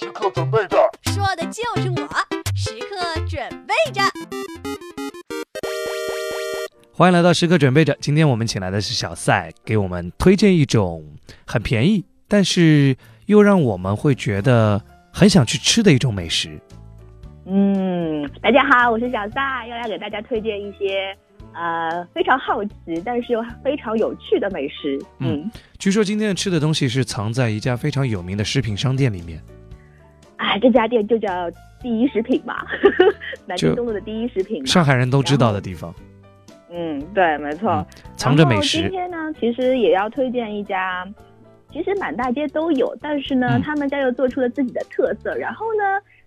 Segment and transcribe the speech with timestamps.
[0.00, 0.78] 时刻准备着，
[1.12, 2.08] 说的就是我，
[2.56, 4.00] 时刻准备着。
[6.90, 7.94] 欢迎来到时刻准备着。
[8.00, 11.04] 今天我们请来的是小赛，给我们推荐一种
[11.46, 14.82] 很便宜，但是又让我们会觉得
[15.12, 16.58] 很想去吃的一种美食。
[17.44, 21.14] 嗯，大家好，我是小赛，又来给大家推荐一些
[21.52, 22.70] 呃非常好奇，
[23.04, 24.98] 但是又非常有趣的美食。
[25.18, 29.38] 嗯，据说今天吃的东西是藏在一家非常有名的食品商店里面。
[30.40, 31.50] 哎，这家店就叫
[31.82, 32.64] 第一食品嘛，
[33.46, 35.94] 南京东路的第一食品，上海人都知道的地方。
[36.70, 37.86] 嗯，对，没错，
[38.16, 38.82] 藏着美食。
[38.82, 41.06] 今天呢，其实也要推荐一家，
[41.70, 45.82] 其实满大街都有，但是呢，他们家又做出了自己的特色，然后呢。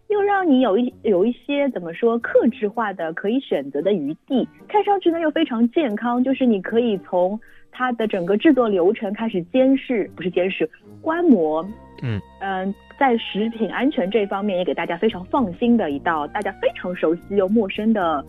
[0.10, 7.40] 又让你有一有一些怎么说克制化的可以选择的余地，看上去呢又非常健康，就是你可以从
[7.72, 10.70] 它的整个制作流程开始监视，不是监视，
[11.02, 11.66] 观摩，
[12.04, 18.24] 嗯嗯，在食品安全这方面也给大家非常放心的一道大家非常熟悉又陌生的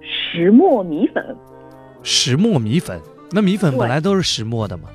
[0.00, 1.24] 石磨米粉。
[2.02, 4.88] 石磨米粉，那米粉本来都是石磨的吗？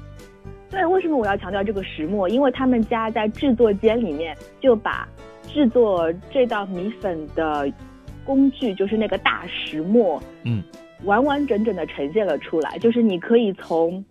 [0.69, 2.27] 对，为什么我要强调这个石磨？
[2.27, 5.07] 因为他们家在制作间里面就把。
[5.47, 7.71] 制作这道米粉的
[8.25, 10.61] 工具就是那个大石磨，嗯，
[11.05, 12.77] 完完整整的呈现了出来。
[12.79, 14.03] 就是你可以从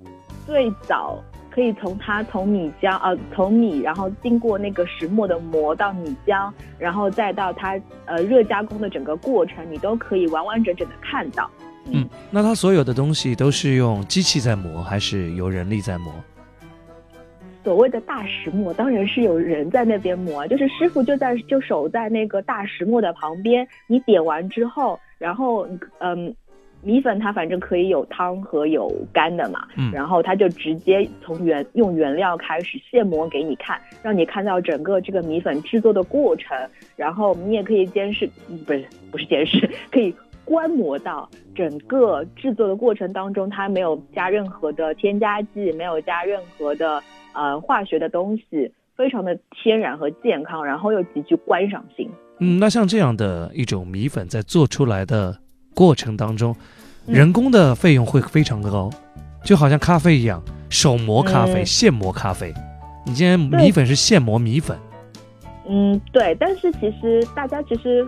[0.47, 11.51] 最早可以从它从米浆啊，从米，然后经过那个石磨的磨到米浆，然后再到它呃热加工的整个过程，你都可以完完整整的看到。
[11.93, 16.13] 嗯，那它所有的东西都是用机器在磨，还是由人力在磨？
[17.63, 23.67] 所谓的大石磨，当然是有人在那边磨，就是师傅就在就守在那个大石磨的旁边。
[23.87, 25.67] 你点完之后，然后
[25.99, 26.35] 嗯，
[26.83, 36.57] 米粉它反正可以有汤和有干的嘛，嗯，然后它就直接从原用原料开始现磨给你看，让你看到整个这个米粉制作的过程，
[36.97, 38.29] 然后你也可以监视，
[38.67, 40.15] 不是不是监视，可以
[40.45, 47.03] 观摩到整个制作的过程当中，它没有加任何的添加剂，没有加任何的。
[47.33, 52.11] 呃，化学的东西非常的天然和健康，然后又极具观赏性。
[52.41, 55.39] 嗯，那像这样的一种米粉，在做出来的
[55.75, 56.55] 过程当中，
[57.07, 58.91] 人工的费用会非常高，
[59.45, 62.53] 就好像咖啡一样，手磨咖啡、现磨咖啡。
[63.07, 64.77] 你今天米粉是现磨米粉。
[65.69, 66.37] 嗯，对。
[66.39, 68.07] 但是其实大家其实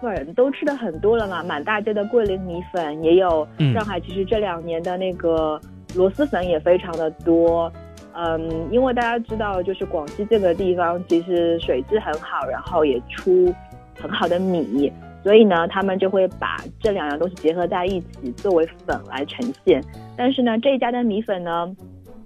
[0.00, 5.60] 粉都吃的很多了嘛，满大街的桂林米粉也有，上海其实这两年的那个
[5.94, 7.72] 螺蛳粉也非常的多。
[8.14, 13.54] 嗯，因为大家知道，就是广西这个地方其实水质很好，然后也出
[14.00, 14.92] 很好的米，
[15.22, 19.82] 所以呢，他们就会把这两样东西结合在一起作为粉来呈现。
[20.16, 21.74] 但是呢，这一家的米粉呢，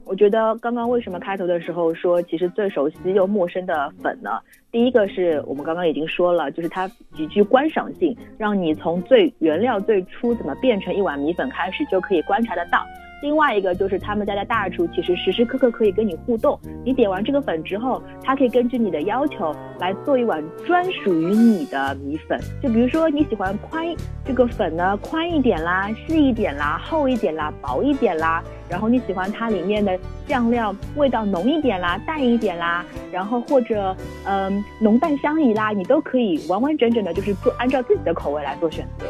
[0.04, 4.30] 我觉得刚刚为什么开头的时候说其实最熟悉又陌生的粉呢？
[4.70, 12.82] 第一个是我们刚刚已经说了，就是它极具观赏性，让你从最原料最初怎么变成一碗米粉开始就可以观察得到。
[13.22, 16.58] 另外一个就是他们家的大厨，其实时时刻刻可以跟你互动。
[16.84, 22.38] 你点完这个粉之后，他可以根据你的要求来做一碗专属于你的米粉。
[22.60, 23.86] 就比如说你喜欢宽
[24.24, 28.42] 这个粉呢宽一点啦，细一点啦，厚一点啦，薄一点啦。
[28.68, 29.96] 然后你喜欢它里面的
[30.26, 32.84] 酱料味道浓一点啦，淡一点啦。
[33.12, 39.06] 然后或者嗯浓淡相宜啦，你都可以完完整整的，就是做按照自己的口味来做选择。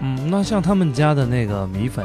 [0.00, 2.04] 嗯，那像他们家的那个米粉。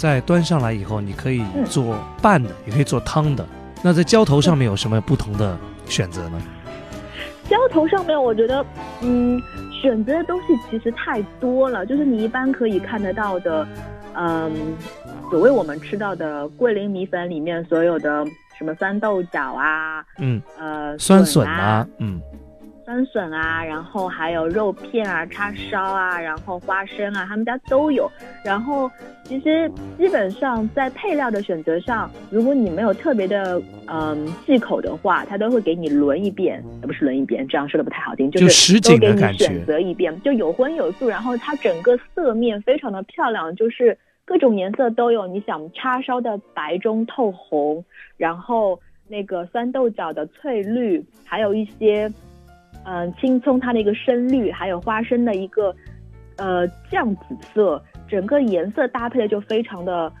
[0.00, 3.46] 在端上来以后，你可以做拌的，也可以做汤的。
[3.82, 6.40] 那在浇头上面有什么不同的选择呢？
[7.50, 8.64] 浇头上面，我觉得，
[9.02, 9.38] 嗯，
[9.70, 11.84] 选择的东西其实太多了。
[11.84, 13.68] 就是你一般可以看得到的，
[14.14, 14.50] 嗯，
[15.28, 18.24] 所谓我们吃到的桂林米粉里面所有的
[18.56, 22.18] 什么酸豆角啊，嗯，呃，酸笋啊，嗯。
[22.90, 28.10] 酸笋啊，然后还有肉片啊、叉烧啊，然后花生啊，他们家都有。
[28.44, 28.90] 然后
[29.22, 45.28] 其实基本上在配料的选择上，如果你没有特别的嗯忌口的话，他都会给你轮一遍，呃不是轮一遍，这样说的不太好听，就是都给你选择一遍，就有荤有素，然后它整个色面非常的漂亮，就是各种颜色都有。
[45.28, 47.84] 你想叉烧的白中透红，
[48.16, 52.12] 然后那个酸豆角的翠绿，还有一些。
[52.84, 55.74] 嗯，青葱它的一个深绿，还有花生的一个
[56.36, 60.12] 呃酱紫色，整个颜色搭配的就非常的，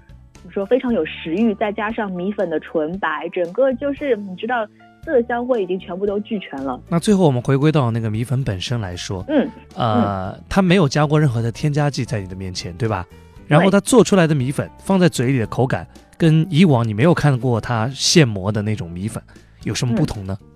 [0.50, 4.66] 说非常有食欲，再加上米粉的纯白，整个就是你知道
[5.04, 6.78] 色香味已经全部都俱全了。
[6.88, 13.06] 那最后我们回归到那个米粉本身来说，嗯，呃，它没有加过任何的添加剂在你的面前，对吧？
[13.48, 15.84] 然后它做出来的米粉放在嘴里的口感，
[16.16, 19.20] 跟以往你没有看过它现磨的那种米粉
[19.64, 20.38] 有什么不同呢？
[20.40, 20.46] 哎，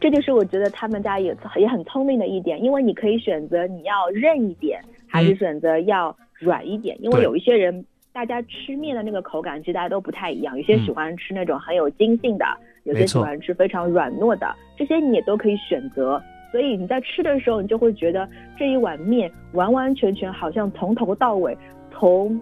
[0.00, 7.84] 这就是我觉得他们家也也很聪明的一点，因为你可以选择你要韧一点，还是选择要软一点，因为有一些人。
[8.12, 10.56] 大家吃面的那个口感，其实大家都不太一样。
[10.56, 12.46] 有些喜欢吃那种很有筋性的，
[12.84, 16.18] 有些喜欢吃非常软糯的，这些你也都可以选择。
[16.50, 18.26] 所以你在吃的时候，你就会觉得
[18.58, 21.54] 这一碗面完完全全好像从头到尾，
[21.92, 22.40] 从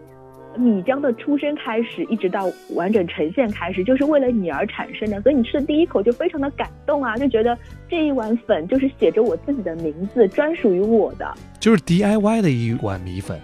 [0.56, 5.20] 米浆的出生开始，一直到完整呈现开始，就是为了你而产生的。
[5.22, 7.56] 所以你吃的第一口就非常的感动啊，就觉得
[7.88, 13.40] 这一碗粉就是写着我自己的名字，专属于我的，就是 DIY 的一碗米粉。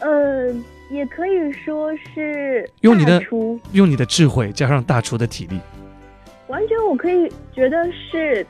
[0.00, 0.64] 嗯。
[0.88, 3.20] 也可以说是用你的
[3.72, 5.58] 用你的智慧加上大厨的体力，
[6.46, 8.46] 完全我可以觉得是，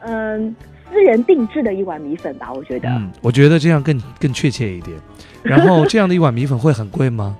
[0.00, 0.56] 嗯，
[0.90, 2.50] 私人定制的一碗米粉吧。
[2.54, 4.96] 我觉得，嗯，我觉得这样更更确切一点。
[5.44, 7.36] 然后这样的一碗米粉会很贵吗？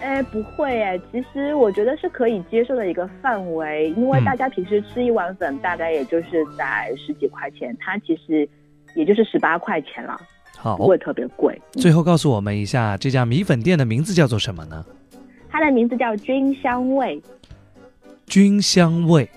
[0.00, 8.48] 哎，不会哎，其实我觉得是可以接受的一个范围，因为大家平时吃一碗粉大概也就是在十几块钱，它其实
[8.94, 10.18] 也就是十八块钱了。
[10.56, 11.60] 好，不会特别贵。
[11.72, 14.84] 最后告诉我们一下，这家米粉店的名字叫做什么呢？
[15.50, 17.20] 它的名字叫菌香味。
[18.26, 19.28] 菌香味。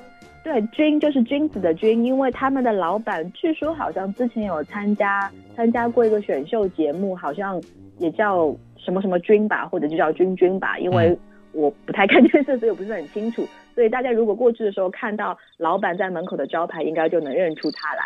[0.44, 7.62] 对，君就是君子的君，因为他们的老板据说好像之前有参加参加过一个选秀节目，好像
[8.00, 10.80] 也叫什么什么君吧，或者就叫君君吧。
[10.80, 11.16] 因为
[11.52, 13.48] 我不太 看电视，所以我不是很清楚。
[13.76, 18.04] 所以大家如果过去的时候看到老板在门口的招牌，应该就能认出他来。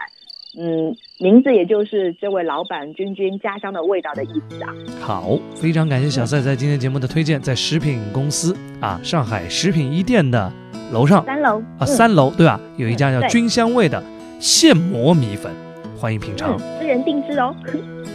[0.58, 4.74] 嗯，名字也就是这位老板君君家乡的味道的意思啊。
[5.02, 10.52] 好，非常感谢小赛在今天节目的推荐，在食品公司啊，上海食品一店的
[10.94, 12.60] 楼上三楼啊，三楼对吧？
[12.78, 14.02] 有一家叫君香味的
[14.40, 15.52] 现磨米粉，
[16.00, 17.54] 欢迎品尝，私人定制哦。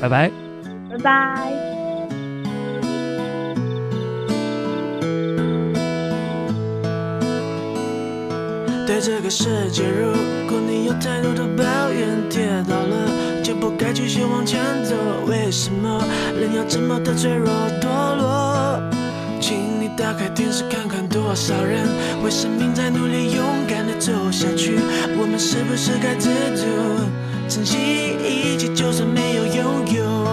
[0.00, 0.30] 拜拜，
[0.90, 1.52] 拜拜。
[8.86, 10.10] 对这个世界，如
[10.48, 12.19] 果你有太多的抱怨，
[13.78, 14.94] 该继续往前走。
[15.26, 16.02] 为什么
[16.38, 17.48] 人要这么的脆弱
[17.80, 18.82] 堕落？
[19.40, 21.88] 请你打开电视看看，多少人
[22.22, 24.78] 为生命在努力，勇敢的走下去。
[25.18, 26.64] 我们是不是该知足，
[27.48, 27.78] 珍惜
[28.22, 30.29] 一切，就算没有拥有？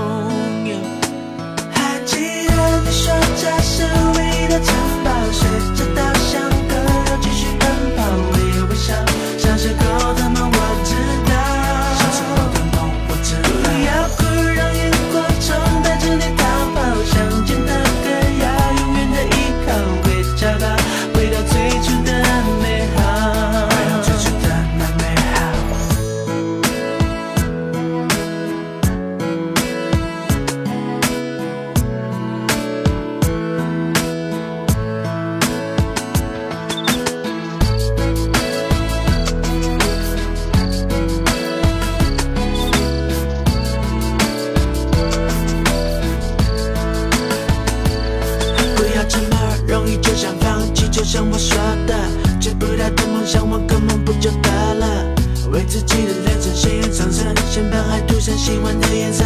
[58.27, 59.24] 把爱涂上喜欢的颜色。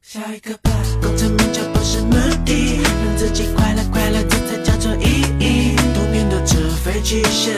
[0.00, 0.70] 下一个吧，
[1.02, 2.12] 功成名就不是目
[2.44, 5.74] 的，让自己快乐快乐，这才叫做意义。
[5.94, 7.52] 童年的纸飞机，现